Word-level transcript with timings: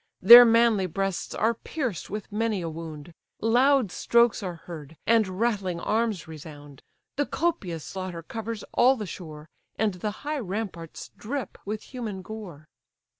Their 0.19 0.45
manly 0.45 0.87
breasts 0.87 1.35
are 1.35 1.53
pierced 1.53 2.09
with 2.09 2.31
many 2.31 2.61
a 2.61 2.69
wound, 2.69 3.13
Loud 3.39 3.91
strokes 3.91 4.41
are 4.41 4.55
heard, 4.55 4.97
and 5.05 5.27
rattling 5.39 5.79
arms 5.79 6.27
resound; 6.27 6.81
The 7.17 7.27
copious 7.27 7.83
slaughter 7.85 8.23
covers 8.23 8.63
all 8.73 8.95
the 8.95 9.05
shore, 9.05 9.47
And 9.75 9.93
the 9.93 10.09
high 10.25 10.39
ramparts 10.39 11.09
drip 11.19 11.55
with 11.65 11.83
human 11.93 12.23
gore. 12.23 12.67